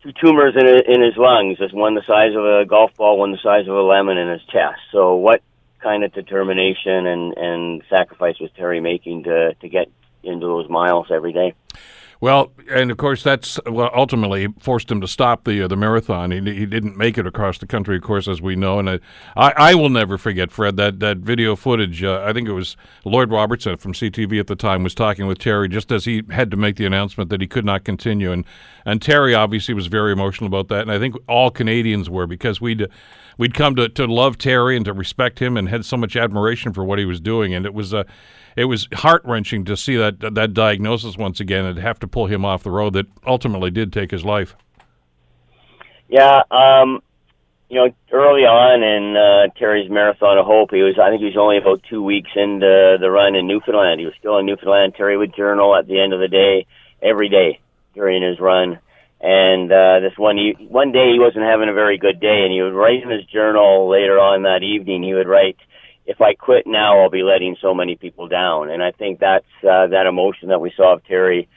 two 0.01 0.13
tumors 0.13 0.55
in, 0.55 0.65
in 0.65 1.01
his 1.01 1.17
lungs. 1.17 1.57
There's 1.59 1.73
one 1.73 1.93
the 1.93 2.01
size 2.07 2.31
of 2.33 2.45
a 2.45 2.65
golf 2.65 2.91
ball, 2.95 3.19
one 3.19 3.33
the 3.33 3.37
size 3.43 3.67
of 3.67 3.75
a 3.75 3.81
lemon 3.81 4.17
in 4.17 4.29
his 4.29 4.41
chest. 4.45 4.79
So 4.93 5.15
what 5.15 5.41
kind 5.81 6.03
of 6.03 6.13
determination 6.13 7.07
and, 7.07 7.37
and 7.37 7.83
sacrifice 7.89 8.39
was 8.39 8.49
Terry 8.55 8.79
making 8.79 9.23
to, 9.23 9.53
to 9.55 9.69
get 9.69 9.89
into 10.23 10.45
those 10.45 10.69
miles 10.69 11.07
every 11.11 11.33
day? 11.33 11.53
Well, 12.21 12.51
and 12.69 12.91
of 12.91 12.97
course 12.97 13.23
that's 13.23 13.59
well, 13.65 13.89
ultimately 13.95 14.47
forced 14.59 14.91
him 14.91 14.99
to 14.99 15.07
stop 15.07 15.45
the 15.45 15.63
uh, 15.63 15.67
the 15.69 15.77
marathon. 15.77 16.31
He, 16.31 16.41
he 16.53 16.65
didn't 16.65 16.97
make 16.97 17.17
it 17.17 17.25
across 17.25 17.59
the 17.59 17.65
country, 17.65 17.95
of 17.95 18.03
course, 18.03 18.27
as 18.27 18.41
we 18.41 18.57
know. 18.57 18.77
And 18.77 18.89
I, 18.89 18.99
I, 19.37 19.53
I 19.55 19.75
will 19.75 19.87
never 19.87 20.17
forget, 20.17 20.51
Fred, 20.51 20.75
that 20.75 20.99
that 20.99 21.19
video 21.19 21.55
footage. 21.55 22.03
Uh, 22.03 22.21
I 22.25 22.33
think 22.33 22.49
it 22.49 22.53
was 22.53 22.75
Lloyd 23.05 23.31
Robertson 23.31 23.77
from 23.77 23.93
CTV 23.93 24.37
at 24.37 24.47
the 24.47 24.57
time 24.57 24.83
was 24.83 24.93
talking 24.93 25.27
with 25.27 25.39
Terry 25.39 25.69
just 25.69 25.93
as 25.93 26.03
he 26.03 26.23
had 26.29 26.51
to 26.51 26.57
make 26.57 26.75
the 26.75 26.85
announcement 26.85 27.29
that 27.29 27.39
he 27.39 27.47
could 27.47 27.65
not 27.65 27.85
continue. 27.85 28.33
And 28.33 28.43
and 28.85 29.01
Terry 29.01 29.33
obviously 29.33 29.73
was 29.73 29.87
very 29.87 30.11
emotional 30.11 30.47
about 30.47 30.67
that, 30.69 30.81
and 30.81 30.91
I 30.91 30.99
think 30.99 31.15
all 31.29 31.51
Canadians 31.51 32.09
were 32.09 32.27
because 32.27 32.59
we'd 32.59 32.85
we'd 33.37 33.53
come 33.53 33.77
to 33.77 33.87
to 33.87 34.05
love 34.07 34.37
Terry 34.37 34.75
and 34.75 34.83
to 34.83 34.91
respect 34.91 35.39
him 35.39 35.55
and 35.55 35.69
had 35.69 35.85
so 35.85 35.95
much 35.95 36.17
admiration 36.17 36.73
for 36.73 36.83
what 36.83 36.99
he 36.99 37.05
was 37.05 37.21
doing, 37.21 37.53
and 37.53 37.65
it 37.65 37.73
was 37.73 37.93
a. 37.93 37.99
Uh, 37.99 38.03
it 38.55 38.65
was 38.65 38.87
heart 38.93 39.21
wrenching 39.25 39.65
to 39.65 39.77
see 39.77 39.95
that 39.95 40.19
that 40.19 40.53
diagnosis 40.53 41.17
once 41.17 41.39
again 41.39 41.65
and 41.65 41.77
have 41.79 41.99
to 41.99 42.07
pull 42.07 42.27
him 42.27 42.45
off 42.45 42.63
the 42.63 42.71
road 42.71 42.93
that 42.93 43.07
ultimately 43.25 43.71
did 43.71 43.93
take 43.93 44.11
his 44.11 44.25
life. 44.25 44.55
Yeah, 46.07 46.41
um, 46.49 47.01
you 47.69 47.75
know, 47.75 47.93
early 48.11 48.41
on 48.41 48.81
in 48.81 49.15
uh, 49.15 49.53
Terry's 49.59 49.91
Marathon 49.91 50.39
of 50.39 50.45
Hope, 50.45 50.71
he 50.71 50.81
was 50.81 50.97
I 51.01 51.09
think 51.09 51.19
he 51.19 51.27
was 51.27 51.37
only 51.37 51.57
about 51.57 51.83
two 51.87 52.01
weeks 52.01 52.31
into 52.35 52.97
the 52.99 53.11
run 53.11 53.35
in 53.35 53.47
Newfoundland. 53.47 53.99
He 53.99 54.05
was 54.05 54.15
still 54.19 54.37
in 54.39 54.45
Newfoundland. 54.45 54.95
Terry 54.95 55.17
would 55.17 55.35
journal 55.35 55.75
at 55.75 55.87
the 55.87 56.01
end 56.01 56.13
of 56.13 56.19
the 56.19 56.27
day 56.27 56.65
every 57.01 57.29
day 57.29 57.59
during 57.93 58.23
his 58.23 58.39
run. 58.39 58.79
And 59.21 59.71
uh, 59.71 59.99
this 59.99 60.17
one 60.17 60.37
he, 60.37 60.55
one 60.67 60.91
day 60.91 61.11
he 61.11 61.19
wasn't 61.19 61.43
having 61.43 61.69
a 61.69 61.73
very 61.73 61.97
good 61.97 62.19
day, 62.19 62.41
and 62.43 62.51
he 62.51 62.61
would 62.61 62.73
write 62.73 63.03
in 63.03 63.09
his 63.09 63.25
journal 63.25 63.89
later 63.89 64.17
on 64.17 64.43
that 64.43 64.63
evening. 64.63 65.03
He 65.03 65.13
would 65.13 65.27
write, 65.27 65.57
if 66.09 66.21
I 66.21 66.33
quit 66.33 66.65
now, 66.65 67.01
I'll 67.01 67.11
be 67.11 67.21
letting 67.21 67.55
so 67.61 67.75
many 67.75 67.95
people 67.95 68.27
down. 68.27 68.71
And 68.71 68.81
I 68.81 68.89
think 68.89 69.19
that's 69.19 69.45
uh, 69.61 69.85
that 69.87 70.07
emotion 70.09 70.49
that 70.49 70.59
we 70.59 70.73
saw 70.75 70.95
of 70.95 71.05
Terry 71.05 71.47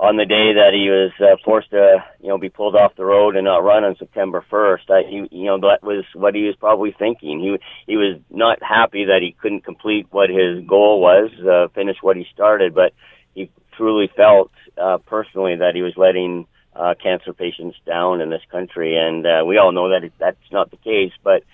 on 0.00 0.16
the 0.16 0.24
day 0.24 0.54
that 0.54 0.72
he 0.72 0.88
was 0.88 1.12
uh, 1.20 1.36
forced 1.44 1.70
to, 1.70 2.02
you 2.22 2.28
know, 2.28 2.38
be 2.38 2.48
pulled 2.48 2.76
off 2.76 2.96
the 2.96 3.04
road 3.04 3.36
and 3.36 3.44
not 3.44 3.62
run 3.62 3.84
on 3.84 3.94
September 3.98 4.42
1st. 4.50 4.90
I, 4.90 5.02
he, 5.06 5.28
you 5.30 5.44
know, 5.44 5.60
that 5.60 5.82
was 5.82 6.06
what 6.14 6.34
he 6.34 6.44
was 6.44 6.56
probably 6.56 6.96
thinking. 6.98 7.40
He 7.40 7.58
he 7.86 7.98
was 7.98 8.18
not 8.30 8.62
happy 8.62 9.04
that 9.04 9.20
he 9.20 9.36
couldn't 9.38 9.66
complete 9.66 10.06
what 10.10 10.30
his 10.30 10.66
goal 10.66 11.02
was, 11.02 11.30
uh, 11.46 11.68
finish 11.74 11.98
what 12.00 12.16
he 12.16 12.26
started, 12.32 12.74
but 12.74 12.94
he 13.34 13.50
truly 13.76 14.10
felt 14.16 14.50
uh, 14.78 14.96
personally 15.04 15.56
that 15.56 15.74
he 15.74 15.82
was 15.82 15.92
letting 15.98 16.46
uh, 16.74 16.94
cancer 17.00 17.34
patients 17.34 17.76
down 17.84 18.22
in 18.22 18.30
this 18.30 18.42
country, 18.50 18.96
and 18.96 19.26
uh, 19.26 19.44
we 19.46 19.58
all 19.58 19.72
know 19.72 19.90
that 19.90 20.04
it, 20.04 20.12
that's 20.18 20.50
not 20.50 20.70
the 20.70 20.78
case, 20.78 21.12
but 21.22 21.44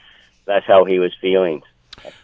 that's 0.47 0.67
how 0.67 0.85
he 0.85 1.01
was 1.01 1.13
feeling 1.21 1.63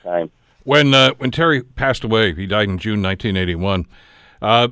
time. 0.03 0.31
When 0.65 0.95
uh, 0.95 1.13
when 1.19 1.31
Terry 1.31 1.63
passed 1.63 2.05
away, 2.05 2.35
he 2.35 2.47
died 2.47 2.69
in 2.69 2.79
June 2.79 3.03
1981. 3.03 3.87
Uh, 4.43 4.69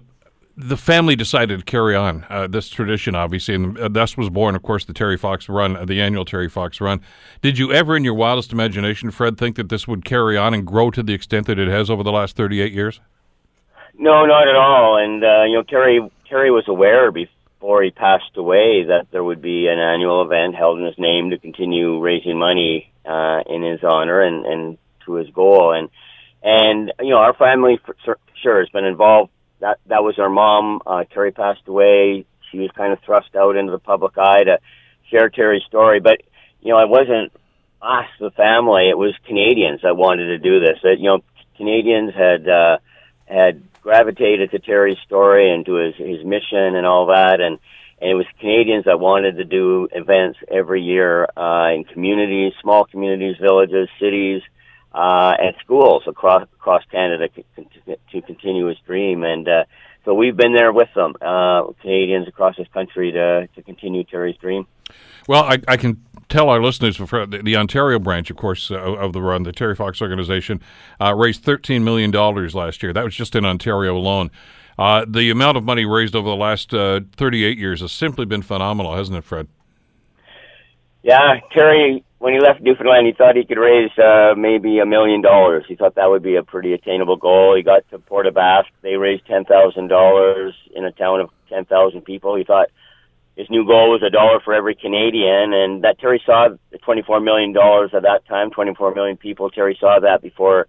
the 0.56 0.76
family 0.76 1.16
decided 1.16 1.58
to 1.58 1.64
carry 1.64 1.96
on 1.96 2.24
uh, 2.30 2.46
this 2.46 2.68
tradition, 2.68 3.14
obviously, 3.14 3.54
and 3.54 3.78
uh, 3.78 3.88
thus 3.88 4.16
was 4.16 4.30
born, 4.30 4.54
of 4.54 4.62
course, 4.62 4.84
the 4.84 4.92
Terry 4.92 5.16
Fox 5.16 5.48
Run, 5.48 5.76
uh, 5.76 5.84
the 5.84 6.00
annual 6.00 6.24
Terry 6.24 6.48
Fox 6.48 6.80
Run. 6.80 7.00
Did 7.42 7.58
you 7.58 7.72
ever, 7.72 7.96
in 7.96 8.04
your 8.04 8.14
wildest 8.14 8.52
imagination, 8.52 9.10
Fred, 9.10 9.36
think 9.36 9.56
that 9.56 9.68
this 9.68 9.88
would 9.88 10.04
carry 10.04 10.36
on 10.36 10.54
and 10.54 10.64
grow 10.64 10.90
to 10.92 11.02
the 11.02 11.12
extent 11.12 11.46
that 11.46 11.58
it 11.58 11.68
has 11.68 11.90
over 11.90 12.02
the 12.02 12.12
last 12.12 12.36
38 12.36 12.72
years? 12.72 13.00
No, 13.98 14.26
not 14.26 14.48
at 14.48 14.56
all. 14.56 14.98
And 14.98 15.24
uh, 15.24 15.44
you 15.44 15.54
know, 15.54 15.62
Terry 15.62 16.00
Terry 16.28 16.50
was 16.50 16.64
aware 16.68 17.12
before 17.12 17.82
he 17.82 17.90
passed 17.90 18.36
away 18.36 18.84
that 18.84 19.06
there 19.10 19.22
would 19.22 19.42
be 19.42 19.68
an 19.68 19.78
annual 19.78 20.22
event 20.22 20.54
held 20.54 20.78
in 20.78 20.84
his 20.84 20.98
name 20.98 21.30
to 21.30 21.38
continue 21.38 22.00
raising 22.00 22.38
money 22.38 22.92
uh, 23.04 23.42
in 23.46 23.62
his 23.62 23.80
honor 23.84 24.20
and 24.20 24.44
and 24.46 24.78
to 25.06 25.14
his 25.14 25.28
goal. 25.30 25.72
And 25.72 25.88
and 26.42 26.92
you 27.00 27.10
know, 27.10 27.18
our 27.18 27.34
family 27.34 27.78
for 27.84 27.96
sure 28.42 28.60
has 28.60 28.68
been 28.68 28.84
involved. 28.84 29.30
That 29.60 29.78
that 29.86 30.02
was 30.04 30.18
our 30.18 30.28
mom. 30.28 30.80
Uh, 30.86 31.04
Terry 31.04 31.32
passed 31.32 31.66
away. 31.66 32.26
She 32.50 32.58
was 32.58 32.70
kind 32.76 32.92
of 32.92 33.00
thrust 33.00 33.34
out 33.34 33.56
into 33.56 33.72
the 33.72 33.78
public 33.78 34.16
eye 34.18 34.44
to 34.44 34.58
share 35.10 35.28
Terry's 35.28 35.64
story. 35.64 36.00
But 36.00 36.22
you 36.60 36.72
know, 36.72 36.80
it 36.80 36.88
wasn't 36.88 37.32
us, 37.80 38.06
the 38.18 38.30
family. 38.30 38.88
It 38.88 38.98
was 38.98 39.14
Canadians 39.26 39.80
that 39.82 39.96
wanted 39.96 40.26
to 40.26 40.38
do 40.38 40.60
this. 40.60 40.78
That 40.82 40.98
you 40.98 41.08
know, 41.08 41.20
Canadians 41.56 42.14
had 42.14 42.48
uh, 42.48 42.78
had 43.26 43.62
gravitated 43.82 44.50
to 44.50 44.58
Terry's 44.58 44.98
story 45.06 45.52
and 45.52 45.64
to 45.66 45.74
his 45.74 45.94
his 45.96 46.24
mission 46.24 46.74
and 46.76 46.86
all 46.86 47.06
that. 47.06 47.40
And 47.40 47.58
and 48.00 48.10
it 48.10 48.14
was 48.14 48.26
Canadians 48.40 48.84
that 48.84 49.00
wanted 49.00 49.36
to 49.36 49.44
do 49.44 49.88
events 49.92 50.38
every 50.50 50.82
year 50.82 51.26
uh, 51.36 51.72
in 51.72 51.84
communities, 51.84 52.52
small 52.60 52.84
communities, 52.84 53.36
villages, 53.40 53.88
cities, 54.00 54.42
uh, 54.94 55.34
at 55.40 55.56
schools 55.60 56.04
across 56.06 56.44
across 56.54 56.82
Canada 56.90 57.28
to, 57.28 58.22
continue 58.22 58.66
his 58.66 58.78
dream. 58.86 59.24
And 59.24 59.48
uh, 59.48 59.64
so 60.04 60.14
we've 60.14 60.36
been 60.36 60.54
there 60.54 60.72
with 60.72 60.88
them, 60.94 61.14
uh, 61.20 61.64
Canadians 61.82 62.28
across 62.28 62.56
this 62.56 62.68
country, 62.72 63.12
to 63.12 63.48
to 63.48 63.62
continue 63.62 64.04
Terry's 64.04 64.36
dream. 64.36 64.66
Well, 65.26 65.42
I, 65.42 65.58
I 65.66 65.76
can 65.76 66.02
tell 66.28 66.48
our 66.48 66.62
listeners 66.62 66.96
for 66.96 67.26
the 67.26 67.56
Ontario 67.56 67.98
branch, 67.98 68.30
of 68.30 68.36
course, 68.36 68.70
uh, 68.70 68.76
of 68.76 69.12
the 69.12 69.22
run, 69.22 69.42
the 69.42 69.52
Terry 69.52 69.74
Fox 69.74 70.00
organization, 70.00 70.60
uh, 71.00 71.14
raised 71.14 71.42
thirteen 71.42 71.82
million 71.82 72.10
dollars 72.10 72.54
last 72.54 72.82
year. 72.82 72.92
That 72.92 73.04
was 73.04 73.14
just 73.14 73.34
in 73.34 73.44
Ontario 73.44 73.96
alone. 73.96 74.30
Uh, 74.78 75.04
the 75.08 75.30
amount 75.30 75.56
of 75.56 75.64
money 75.64 75.84
raised 75.84 76.16
over 76.16 76.28
the 76.28 76.34
last 76.34 76.74
uh, 76.74 77.00
38 77.16 77.56
years 77.58 77.80
has 77.80 77.92
simply 77.92 78.24
been 78.24 78.42
phenomenal, 78.42 78.96
hasn't 78.96 79.16
it, 79.16 79.22
Fred? 79.22 79.46
Yeah, 81.04 81.38
Terry 81.52 82.02
when 82.24 82.32
he 82.32 82.40
left 82.40 82.62
Newfoundland, 82.62 83.06
he 83.06 83.12
thought 83.12 83.36
he 83.36 83.44
could 83.44 83.58
raise 83.60 83.90
uh, 83.98 84.32
maybe 84.34 84.78
a 84.78 84.86
million 84.86 85.20
dollars. 85.20 85.66
He 85.68 85.76
thought 85.76 85.96
that 85.96 86.08
would 86.08 86.22
be 86.22 86.36
a 86.36 86.42
pretty 86.42 86.72
attainable 86.72 87.18
goal. 87.18 87.54
He 87.54 87.62
got 87.62 87.86
to 87.90 87.98
Port 87.98 88.26
aux 88.26 88.30
Basques. 88.30 88.72
They 88.80 88.96
raised 88.96 89.26
ten 89.26 89.44
thousand 89.44 89.88
dollars 89.88 90.54
in 90.74 90.86
a 90.86 90.90
town 90.90 91.20
of 91.20 91.28
ten 91.50 91.66
thousand 91.66 92.00
people. 92.06 92.34
He 92.34 92.44
thought 92.44 92.70
his 93.36 93.50
new 93.50 93.66
goal 93.66 93.90
was 93.90 94.02
a 94.02 94.08
dollar 94.08 94.40
for 94.42 94.54
every 94.54 94.74
Canadian, 94.74 95.52
and 95.52 95.84
that 95.84 95.98
Terry 95.98 96.22
saw 96.24 96.48
twenty-four 96.82 97.20
million 97.20 97.52
dollars 97.52 97.90
at 97.92 98.04
that 98.04 98.26
time. 98.26 98.50
Twenty-four 98.50 98.94
million 98.94 99.18
people. 99.18 99.50
Terry 99.50 99.76
saw 99.78 100.00
that 100.00 100.22
before, 100.22 100.66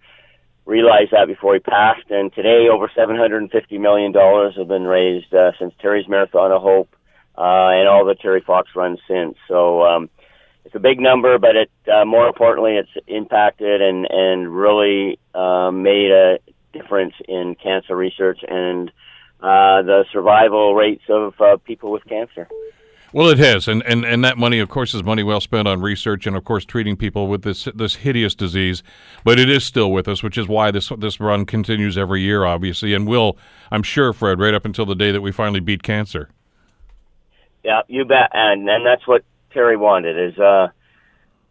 realized 0.66 1.12
that 1.12 1.28
before 1.28 1.54
he 1.54 1.62
passed. 1.62 2.10
And 2.10 2.34
today, 2.34 2.68
over 2.70 2.92
seven 2.94 3.16
hundred 3.16 3.44
and 3.44 3.50
fifty 3.50 3.78
million 3.78 4.12
dollars 4.12 4.56
have 4.58 4.68
been 4.68 4.84
raised 4.84 5.34
uh, 5.34 5.52
since 5.58 5.74
Terry's 5.82 6.10
Marathon 6.10 6.52
of 6.52 6.62
Hope, 6.62 6.94
uh, 7.38 7.72
and 7.80 7.88
all 7.88 8.04
the 8.04 8.16
Terry 8.16 8.44
Fox 8.46 8.72
runs 8.76 9.00
since. 9.08 9.38
So. 9.48 9.84
Um, 9.84 10.10
it's 10.66 10.76
a 10.76 10.80
big 10.80 11.00
number, 11.00 11.38
but 11.38 11.56
it 11.56 11.72
uh, 11.88 12.06
more 12.06 12.28
importantly, 12.28 12.76
it's 12.76 13.06
impacted 13.08 13.82
and 13.82 14.08
and 14.10 14.54
really 14.54 15.20
uh, 15.34 15.72
made 15.72 16.12
a 16.12 16.40
difference 16.74 17.14
in 17.28 17.56
cancer 17.56 17.96
research 17.96 18.40
and 18.48 18.90
uh, 19.42 19.82
the 19.84 20.06
survival 20.12 20.76
rates 20.76 21.04
of 21.08 21.40
uh, 21.40 21.58
people 21.58 21.92
with 21.92 22.04
cancer. 22.06 22.50
Well, 23.14 23.30
it 23.30 23.38
has, 23.38 23.70
and, 23.70 23.82
and 23.84 24.04
and 24.04 24.26
that 24.26 24.38
money, 24.38 24.60
of 24.60 24.68
course, 24.68 24.94
is 24.94 25.04
money 25.04 25.24
well 25.24 25.40
spent 25.40 25.70
on 25.70 25.82
research 25.82 26.28
and, 26.28 26.36
of 26.36 26.44
course, 26.44 26.66
treating 26.66 26.98
people 26.98 27.28
with 27.28 27.44
this 27.44 27.66
this 27.74 27.96
hideous 27.96 28.36
disease. 28.36 28.84
But 29.24 29.40
it 29.40 29.50
is 29.50 29.64
still 29.64 29.92
with 29.92 30.08
us, 30.08 30.22
which 30.22 30.38
is 30.38 30.48
why 30.48 30.72
this 30.72 30.92
this 30.98 31.20
run 31.20 31.46
continues 31.46 31.98
every 31.98 32.22
year, 32.24 32.44
obviously, 32.44 32.94
and 32.94 33.08
will, 33.08 33.38
I'm 33.72 33.84
sure, 33.84 34.12
Fred, 34.12 34.40
right 34.40 34.54
up 34.54 34.66
until 34.66 34.86
the 34.86 34.96
day 34.96 35.12
that 35.12 35.22
we 35.22 35.32
finally 35.32 35.62
beat 35.62 35.84
cancer. 35.84 36.30
Yeah, 37.64 37.82
you 37.88 38.04
bet, 38.04 38.32
and 38.34 38.68
and 38.68 38.86
that's 38.86 39.08
what 39.08 39.24
Terry 39.56 39.78
wanted 39.78 40.34
is 40.34 40.38
uh, 40.38 40.68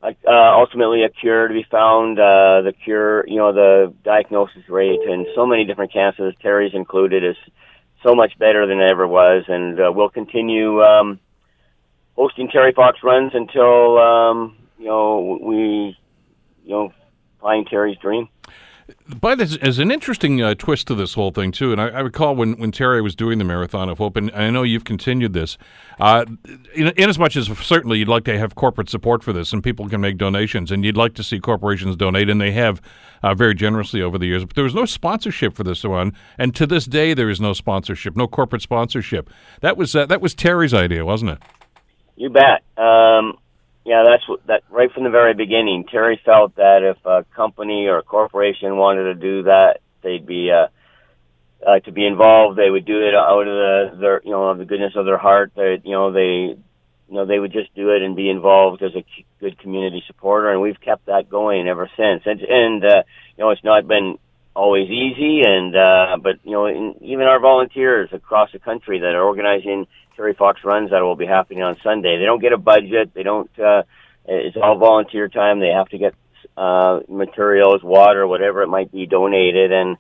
uh, 0.04 0.10
ultimately 0.28 1.02
a 1.02 1.08
cure 1.08 1.48
to 1.48 1.54
be 1.54 1.66
found. 1.70 2.20
Uh, 2.20 2.60
the 2.62 2.74
cure, 2.84 3.26
you 3.26 3.36
know, 3.36 3.52
the 3.52 3.94
diagnosis 4.04 4.68
rate 4.68 5.00
and 5.08 5.26
so 5.34 5.46
many 5.46 5.64
different 5.64 5.92
cancers, 5.92 6.34
Terry's 6.42 6.74
included, 6.74 7.24
is 7.24 7.36
so 8.02 8.14
much 8.14 8.38
better 8.38 8.66
than 8.66 8.80
it 8.80 8.90
ever 8.90 9.08
was, 9.08 9.44
and 9.48 9.80
uh, 9.80 9.90
we'll 9.90 10.10
continue. 10.10 10.82
Um, 10.82 11.18
hosting 12.14 12.48
Terry 12.48 12.72
Fox 12.72 12.98
runs 13.02 13.32
until 13.34 13.98
um, 13.98 14.56
you 14.78 14.86
know 14.86 15.38
we 15.42 15.96
you 16.64 16.70
know 16.70 16.92
find 17.40 17.66
Terry's 17.66 17.96
dream. 17.98 18.28
But 19.08 19.40
as, 19.40 19.56
as 19.58 19.78
an 19.78 19.90
interesting 19.90 20.42
uh, 20.42 20.54
twist 20.54 20.86
to 20.88 20.94
this 20.94 21.14
whole 21.14 21.30
thing 21.30 21.52
too, 21.52 21.72
and 21.72 21.80
I, 21.80 21.88
I, 21.88 22.00
recall 22.00 22.34
when, 22.36 22.58
when 22.58 22.70
Terry 22.70 23.00
was 23.00 23.14
doing 23.14 23.38
the 23.38 23.44
Marathon 23.44 23.88
of 23.88 23.98
Hope, 23.98 24.16
and 24.16 24.30
I 24.32 24.50
know 24.50 24.62
you've 24.62 24.84
continued 24.84 25.32
this. 25.32 25.56
Uh, 25.98 26.26
in, 26.74 26.88
in, 26.88 27.08
as 27.08 27.18
much 27.18 27.36
as 27.36 27.46
certainly 27.58 27.98
you'd 27.98 28.08
like 28.08 28.24
to 28.24 28.38
have 28.38 28.54
corporate 28.54 28.90
support 28.90 29.22
for 29.22 29.32
this, 29.32 29.52
and 29.52 29.62
people 29.62 29.88
can 29.88 30.00
make 30.00 30.18
donations, 30.18 30.70
and 30.70 30.84
you'd 30.84 30.96
like 30.96 31.14
to 31.14 31.22
see 31.22 31.40
corporations 31.40 31.96
donate, 31.96 32.28
and 32.28 32.40
they 32.40 32.52
have 32.52 32.82
uh, 33.22 33.34
very 33.34 33.54
generously 33.54 34.02
over 34.02 34.18
the 34.18 34.26
years. 34.26 34.44
But 34.44 34.54
there 34.54 34.64
was 34.64 34.74
no 34.74 34.84
sponsorship 34.84 35.54
for 35.54 35.64
this 35.64 35.82
one, 35.84 36.12
and 36.36 36.54
to 36.56 36.66
this 36.66 36.84
day 36.84 37.14
there 37.14 37.30
is 37.30 37.40
no 37.40 37.54
sponsorship, 37.54 38.16
no 38.16 38.26
corporate 38.26 38.62
sponsorship. 38.62 39.30
That 39.60 39.78
was 39.78 39.96
uh, 39.96 40.06
that 40.06 40.20
was 40.20 40.34
Terry's 40.34 40.74
idea, 40.74 41.04
wasn't 41.04 41.32
it? 41.32 41.38
You 42.16 42.30
bet. 42.30 42.62
Um, 42.76 43.38
yeah, 43.84 44.02
that's 44.06 44.26
what, 44.28 44.46
that 44.46 44.62
right 44.70 44.90
from 44.92 45.04
the 45.04 45.10
very 45.10 45.34
beginning. 45.34 45.84
Terry 45.90 46.20
felt 46.24 46.56
that 46.56 46.82
if 46.82 47.04
a 47.04 47.24
company 47.36 47.86
or 47.86 47.98
a 47.98 48.02
corporation 48.02 48.76
wanted 48.76 49.04
to 49.04 49.14
do 49.14 49.42
that, 49.44 49.80
they'd 50.02 50.26
be 50.26 50.50
uh, 50.50 50.68
uh, 51.66 51.80
to 51.80 51.92
be 51.92 52.06
involved. 52.06 52.58
They 52.58 52.70
would 52.70 52.86
do 52.86 53.06
it 53.06 53.14
out 53.14 53.40
of 53.40 53.46
the 53.46 54.00
their 54.00 54.22
you 54.24 54.30
know 54.30 54.48
of 54.48 54.58
the 54.58 54.64
goodness 54.64 54.94
of 54.96 55.04
their 55.04 55.18
heart. 55.18 55.52
They 55.54 55.80
you 55.84 55.92
know 55.92 56.12
they 56.12 56.56
you 57.08 57.14
know 57.14 57.26
they 57.26 57.38
would 57.38 57.52
just 57.52 57.74
do 57.74 57.90
it 57.90 58.02
and 58.02 58.16
be 58.16 58.30
involved 58.30 58.82
as 58.82 58.94
a 58.94 59.04
good 59.40 59.58
community 59.58 60.02
supporter, 60.06 60.50
and 60.50 60.62
we've 60.62 60.80
kept 60.80 61.06
that 61.06 61.28
going 61.28 61.68
ever 61.68 61.90
since. 61.96 62.22
And 62.24 62.40
and 62.40 62.84
uh, 62.84 63.02
you 63.36 63.44
know 63.44 63.50
it's 63.50 63.64
not 63.64 63.86
been 63.86 64.18
always 64.54 64.88
easy, 64.88 65.42
and 65.44 65.74
uh, 65.74 66.16
but 66.22 66.36
you 66.44 66.52
know 66.52 66.66
in, 66.66 66.94
even 67.02 67.26
our 67.26 67.40
volunteers 67.40 68.10
across 68.12 68.50
the 68.52 68.58
country 68.58 69.00
that 69.00 69.14
are 69.14 69.22
organizing 69.22 69.86
Terry 70.16 70.34
Fox 70.34 70.60
runs 70.64 70.90
that 70.90 71.00
will 71.00 71.16
be 71.16 71.26
happening 71.26 71.62
on 71.62 71.76
Sunday. 71.82 72.18
They 72.18 72.24
don't 72.24 72.40
get 72.40 72.52
a 72.52 72.58
budget. 72.58 73.12
They 73.14 73.22
don't. 73.22 73.50
Uh, 73.58 73.82
it's 74.26 74.56
all 74.56 74.78
volunteer 74.78 75.28
time. 75.28 75.60
They 75.60 75.68
have 75.68 75.88
to 75.88 75.98
get 75.98 76.14
uh, 76.56 77.00
materials, 77.08 77.82
water, 77.82 78.26
whatever 78.26 78.62
it 78.62 78.68
might 78.68 78.92
be, 78.92 79.06
donated, 79.06 79.72
and 79.72 79.96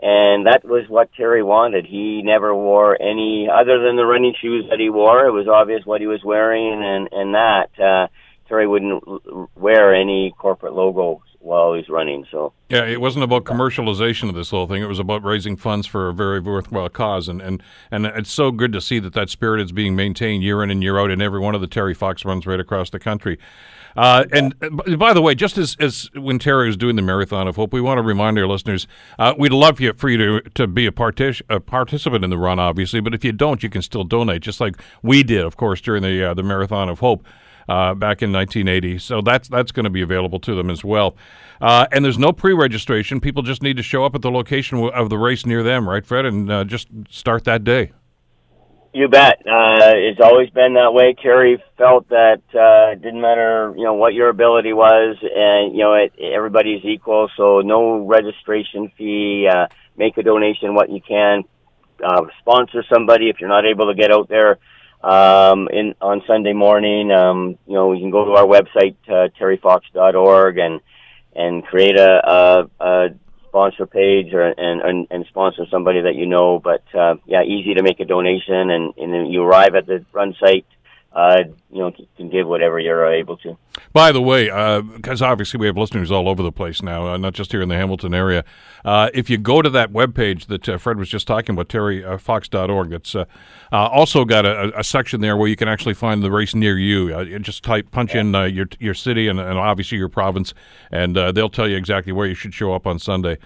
and 0.00 0.46
that 0.46 0.64
was 0.64 0.88
what 0.88 1.12
Terry 1.16 1.42
wanted. 1.42 1.84
He 1.84 2.22
never 2.22 2.54
wore 2.54 3.00
any 3.00 3.48
other 3.52 3.80
than 3.84 3.96
the 3.96 4.06
running 4.06 4.34
shoes 4.40 4.66
that 4.70 4.78
he 4.78 4.90
wore. 4.90 5.26
It 5.26 5.32
was 5.32 5.48
obvious 5.48 5.84
what 5.84 6.00
he 6.00 6.06
was 6.06 6.22
wearing, 6.24 6.82
and 6.82 7.08
and 7.12 7.34
that 7.34 7.70
uh, 7.78 8.08
Terry 8.48 8.66
wouldn't 8.66 9.02
wear 9.56 9.94
any 9.94 10.34
corporate 10.38 10.72
logo 10.72 11.22
while 11.40 11.74
he's 11.74 11.88
running. 11.88 12.26
So 12.30 12.52
yeah, 12.68 12.84
it 12.84 13.00
wasn't 13.00 13.24
about 13.24 13.44
commercialization 13.44 14.28
of 14.28 14.34
this 14.34 14.50
whole 14.50 14.66
thing. 14.66 14.82
It 14.82 14.86
was 14.86 14.98
about 14.98 15.24
raising 15.24 15.56
funds 15.56 15.86
for 15.86 16.08
a 16.08 16.14
very 16.14 16.40
worthwhile 16.40 16.88
cause, 16.88 17.28
and 17.28 17.40
and 17.40 17.62
and 17.90 18.06
it's 18.06 18.30
so 18.30 18.50
good 18.50 18.72
to 18.72 18.80
see 18.80 18.98
that 18.98 19.14
that 19.14 19.30
spirit 19.30 19.60
is 19.60 19.72
being 19.72 19.96
maintained 19.96 20.42
year 20.42 20.62
in 20.62 20.70
and 20.70 20.82
year 20.82 20.98
out 20.98 21.10
in 21.10 21.22
every 21.22 21.40
one 21.40 21.54
of 21.54 21.60
the 21.60 21.66
Terry 21.66 21.94
Fox 21.94 22.24
runs 22.24 22.46
right 22.46 22.60
across 22.60 22.90
the 22.90 22.98
country. 22.98 23.38
Uh, 23.96 24.26
and 24.32 24.54
uh, 24.62 24.96
by 24.96 25.12
the 25.12 25.22
way, 25.22 25.34
just 25.34 25.58
as, 25.58 25.76
as 25.80 26.08
when 26.14 26.38
Terry 26.38 26.68
was 26.68 26.76
doing 26.76 26.94
the 26.94 27.02
Marathon 27.02 27.48
of 27.48 27.56
Hope, 27.56 27.72
we 27.72 27.80
want 27.80 27.98
to 27.98 28.02
remind 28.02 28.38
our 28.38 28.46
listeners 28.46 28.86
uh, 29.18 29.34
we'd 29.36 29.50
love 29.50 29.80
you, 29.80 29.92
for 29.94 30.08
you 30.08 30.40
to, 30.40 30.50
to 30.50 30.66
be 30.68 30.86
a, 30.86 30.92
partic- 30.92 31.42
a 31.48 31.58
participant 31.58 32.22
in 32.22 32.30
the 32.30 32.38
run, 32.38 32.60
obviously, 32.60 33.00
but 33.00 33.12
if 33.12 33.24
you 33.24 33.32
don't, 33.32 33.62
you 33.62 33.68
can 33.68 33.82
still 33.82 34.04
donate, 34.04 34.42
just 34.42 34.60
like 34.60 34.76
we 35.02 35.24
did, 35.24 35.44
of 35.44 35.56
course, 35.56 35.80
during 35.80 36.02
the 36.02 36.22
uh, 36.22 36.34
the 36.34 36.44
Marathon 36.44 36.88
of 36.88 37.00
Hope 37.00 37.26
uh, 37.68 37.94
back 37.94 38.22
in 38.22 38.32
1980. 38.32 38.98
So 38.98 39.20
that's 39.20 39.48
that's 39.48 39.72
going 39.72 39.84
to 39.84 39.90
be 39.90 40.02
available 40.02 40.40
to 40.40 40.54
them 40.54 40.70
as 40.70 40.84
well. 40.84 41.16
Uh, 41.60 41.86
and 41.92 42.04
there's 42.04 42.18
no 42.18 42.32
pre-registration. 42.32 43.20
People 43.20 43.42
just 43.42 43.62
need 43.62 43.76
to 43.76 43.82
show 43.82 44.04
up 44.04 44.14
at 44.14 44.22
the 44.22 44.30
location 44.30 44.78
of 44.90 45.10
the 45.10 45.18
race 45.18 45.44
near 45.44 45.62
them, 45.62 45.88
right, 45.88 46.06
Fred, 46.06 46.24
and 46.24 46.50
uh, 46.50 46.64
just 46.64 46.88
start 47.10 47.44
that 47.44 47.64
day. 47.64 47.92
You 48.94 49.08
bet. 49.08 49.40
Uh, 49.46 49.92
it's 49.94 50.20
always 50.20 50.48
been 50.50 50.74
that 50.74 50.94
way. 50.94 51.14
Terry 51.20 51.62
felt 51.76 52.08
that 52.08 52.40
uh, 52.54 52.92
it 52.92 53.02
didn't 53.02 53.20
matter, 53.20 53.74
you 53.76 53.84
know, 53.84 53.94
what 53.94 54.14
your 54.14 54.28
ability 54.30 54.72
was, 54.72 55.16
and 55.22 55.72
you 55.72 55.80
know, 55.80 55.94
it, 55.94 56.12
everybody's 56.18 56.84
equal. 56.84 57.28
So 57.36 57.60
no 57.60 58.06
registration 58.06 58.90
fee. 58.96 59.48
Uh, 59.52 59.66
make 59.96 60.16
a 60.16 60.22
donation 60.22 60.74
what 60.74 60.88
you 60.90 61.00
can. 61.06 61.44
Uh, 62.02 62.26
sponsor 62.40 62.84
somebody 62.90 63.28
if 63.28 63.40
you're 63.40 63.48
not 63.48 63.66
able 63.66 63.88
to 63.88 63.94
get 63.94 64.12
out 64.12 64.28
there 64.28 64.58
um, 65.02 65.68
in 65.72 65.94
on 66.00 66.22
Sunday 66.26 66.52
morning. 66.52 67.10
Um, 67.10 67.58
you 67.66 67.74
know, 67.74 67.92
you 67.92 68.00
can 68.00 68.10
go 68.10 68.24
to 68.24 68.32
our 68.32 68.46
website 68.46 68.96
uh, 69.08 69.28
terryfox.org 69.40 70.58
and 70.58 70.80
and 71.34 71.64
create 71.64 71.96
a, 71.96 72.30
a, 72.30 72.70
a 72.80 73.08
sponsor 73.48 73.86
page 73.86 74.32
or 74.32 74.42
and, 74.42 74.80
and 74.80 75.06
and 75.10 75.26
sponsor 75.26 75.64
somebody 75.70 76.02
that 76.02 76.14
you 76.14 76.26
know. 76.26 76.58
But 76.58 76.82
uh, 76.94 77.16
yeah, 77.26 77.42
easy 77.42 77.74
to 77.74 77.82
make 77.82 78.00
a 78.00 78.04
donation, 78.04 78.70
and 78.70 78.94
and 78.96 79.12
then 79.12 79.26
you 79.26 79.42
arrive 79.42 79.74
at 79.74 79.86
the 79.86 80.04
run 80.12 80.34
site 80.40 80.66
uh, 81.18 81.42
you 81.72 81.80
know, 81.80 81.90
can 82.16 82.28
give 82.28 82.46
whatever 82.46 82.78
you're 82.78 83.04
able 83.12 83.36
to. 83.38 83.58
By 83.92 84.12
the 84.12 84.22
way, 84.22 84.44
because 84.94 85.20
uh, 85.20 85.26
obviously 85.26 85.58
we 85.58 85.66
have 85.66 85.76
listeners 85.76 86.12
all 86.12 86.28
over 86.28 86.44
the 86.44 86.52
place 86.52 86.80
now, 86.80 87.08
uh, 87.08 87.16
not 87.16 87.34
just 87.34 87.50
here 87.50 87.60
in 87.60 87.68
the 87.68 87.74
Hamilton 87.74 88.14
area. 88.14 88.44
Uh, 88.84 89.10
if 89.12 89.28
you 89.28 89.36
go 89.36 89.60
to 89.60 89.68
that 89.68 89.92
webpage 89.92 90.46
that 90.46 90.68
uh, 90.68 90.78
Fred 90.78 90.96
was 90.96 91.08
just 91.08 91.26
talking 91.26 91.56
about, 91.56 91.68
terryfox.org, 91.68 92.92
it's 92.92 93.16
uh, 93.16 93.24
also 93.72 94.24
got 94.24 94.46
a, 94.46 94.78
a, 94.78 94.84
section 94.84 95.20
there 95.20 95.36
where 95.36 95.48
you 95.48 95.56
can 95.56 95.66
actually 95.66 95.94
find 95.94 96.22
the 96.22 96.30
race 96.30 96.54
near 96.54 96.78
you. 96.78 97.20
you 97.22 97.36
just 97.40 97.64
type, 97.64 97.90
punch 97.90 98.14
in 98.14 98.32
your 98.54 98.68
your 98.78 98.94
city 98.94 99.26
and, 99.26 99.40
and, 99.40 99.58
obviously 99.58 99.98
your 99.98 100.08
province, 100.08 100.54
and 100.92 101.16
they'll 101.16 101.50
tell 101.50 101.66
you 101.68 101.76
exactly 101.76 102.12
where 102.12 102.28
you 102.28 102.34
should 102.34 102.54
show 102.54 102.72
up 102.72 102.86
on 102.86 103.00
Sunday. 103.00 103.38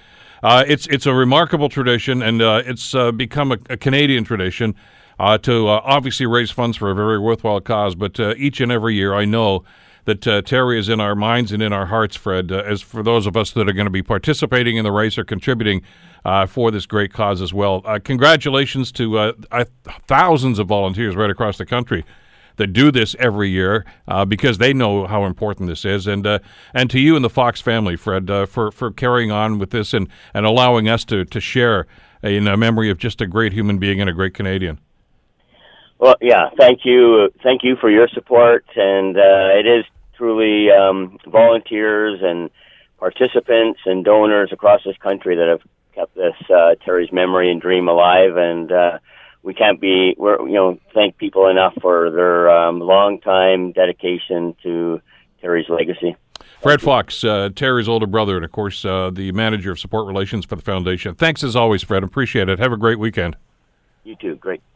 it's 0.45 0.87
it's 0.89 1.07
a 1.07 1.15
remarkable 1.15 1.71
tradition, 1.71 2.21
and 2.21 2.43
it's 2.43 2.95
become 3.17 3.53
a, 3.53 3.59
a 3.71 3.79
Canadian 3.79 4.25
tradition 4.25 4.75
uh, 5.23 5.39
to 5.39 5.69
uh, 5.69 5.81
obviously 5.85 6.27
raise 6.27 6.51
funds 6.51 6.77
for 6.77 6.91
a 6.91 6.95
very 6.97 7.17
worthwhile 7.17 7.61
cause. 7.61 7.95
But 7.95 8.19
uh, 8.19 8.35
each 8.37 8.61
and 8.61 8.73
every 8.73 8.97
year, 8.97 9.15
I 9.15 9.25
know 9.25 9.63
that 10.05 10.27
uh, 10.27 10.43
Terry 10.43 10.81
is 10.81 10.89
in 10.89 10.99
our 10.99 11.15
minds 11.15 11.53
and 11.53 11.63
in 11.63 11.73
our 11.73 11.87
hearts, 11.87 12.17
Fred, 12.17 12.51
uh, 12.51 12.57
as 12.67 12.83
for 12.83 13.05
those 13.05 13.25
of 13.25 13.37
us 13.37 13.53
that 13.53 13.69
are 13.69 13.73
going 13.73 13.87
to 13.87 13.91
be 13.91 14.03
participating 14.03 14.77
in 14.79 14.83
the 14.83 14.91
race 14.91 15.17
or 15.17 15.25
contributing 15.25 15.83
uh, 16.25 16.47
for 16.47 16.73
this 16.73 16.87
great 16.87 17.13
cause 17.13 17.41
as 17.41 17.55
well. 17.55 17.83
congratulations 18.03 18.91
to 18.91 19.33
thousands 20.09 20.59
of 20.59 20.67
volunteers 20.67 21.15
right 21.15 21.31
across 21.31 21.57
the 21.57 21.67
country 21.67 22.05
that 22.57 22.73
do 22.73 22.91
this 22.91 23.15
every 23.21 23.49
year 23.49 23.85
uh, 24.09 24.25
because 24.25 24.59
they 24.59 24.73
know 24.73 25.07
how 25.07 25.25
important 25.25 25.69
this 25.69 25.85
is, 25.85 26.09
and 26.09 26.27
uh, 26.27 26.39
and 26.75 26.91
to 26.91 26.99
you 26.99 27.15
and 27.17 27.25
the 27.25 27.31
Fox 27.31 27.61
family, 27.61 27.97
Fred, 27.97 28.29
uh, 28.29 28.45
for 28.45 28.71
for 28.73 28.91
carrying 28.91 29.31
on 29.31 29.59
with 29.61 29.71
this 29.71 29.95
and 29.95 30.09
and 30.35 30.45
allowing 30.45 30.89
us 30.89 31.05
to 31.07 31.25
to 31.25 31.41
share 31.41 31.87
in 32.23 32.47
a 32.47 32.57
memory 32.57 32.91
of 32.91 32.99
just 32.99 33.21
a 33.21 33.27
great 33.27 33.53
human 33.53 33.79
being 33.79 34.01
and 34.01 34.11
a 34.11 34.13
great 34.13 34.35
Canadian. 34.35 34.79
Well, 36.03 36.17
yeah, 36.21 36.51
thank 36.59 36.81
you, 36.83 37.29
thank 37.45 37.63
you 37.63 37.77
for 37.77 37.89
your 37.89 38.09
support, 38.09 38.65
and 38.75 39.17
uh, 39.17 39.51
it 39.55 39.69
is 39.69 39.85
truly 40.17 40.69
um, 40.69 41.17
volunteers 41.29 42.19
and 42.25 42.51
participants 42.99 43.79
and 43.87 44.05
donors 44.05 44.51
across 44.51 44.81
this 44.85 44.97
country 44.97 45.37
that 45.37 45.47
have 45.47 45.61
kept 45.95 46.17
this 46.17 46.35
uh, 46.51 46.75
Terry's 46.85 47.13
memory 47.13 47.53
and 47.53 47.61
dream 47.61 47.87
alive, 47.87 48.37
and 48.37 48.73
uh, 48.73 48.99
we 49.45 49.55
can't 49.55 49.81
be, 49.81 50.17
we're 50.19 50.45
you 50.45 50.55
know, 50.55 50.77
thank 50.93 51.19
people 51.19 51.47
enough 51.47 51.75
for 51.81 52.11
their 52.11 52.51
um, 52.51 52.81
long 52.81 53.21
time 53.21 53.71
dedication 53.71 54.57
to 54.65 55.01
Terry's 55.41 55.69
legacy. 55.69 56.17
Fred 56.61 56.83
Fox, 56.83 57.23
uh, 57.23 57.51
Terry's 57.55 57.89
older 57.89 58.09
brother, 58.09 58.35
and 58.35 58.45
of 58.45 58.51
course 58.51 58.85
uh, 58.85 59.11
the 59.13 59.31
manager 59.31 59.71
of 59.71 59.79
support 59.79 60.09
relations 60.09 60.47
for 60.47 60.57
the 60.57 60.63
foundation. 60.63 61.15
Thanks 61.15 61.45
as 61.45 61.55
always, 61.55 61.85
Fred. 61.85 62.03
Appreciate 62.03 62.49
it. 62.49 62.59
Have 62.59 62.73
a 62.73 62.77
great 62.77 62.99
weekend. 62.99 63.37
You 64.03 64.17
too. 64.17 64.35
Great. 64.35 64.61